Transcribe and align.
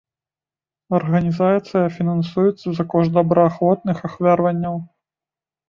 Арганізацыя 0.99 1.85
фінансуецца 1.99 2.67
за 2.79 2.83
кошт 2.95 3.11
добраахвотных 3.21 3.97
ахвяраванняў. 4.13 4.85